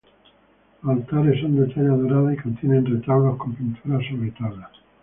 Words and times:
Los 0.81 0.97
altares 0.97 1.39
son 1.41 1.57
de 1.57 1.71
talla 1.71 1.89
dorada 1.89 2.33
y 2.33 2.37
contienen 2.37 2.83
retablos 2.87 3.37
con 3.37 3.53
pintura 3.53 3.99
sobre 4.09 4.31
tabla. 4.31 4.71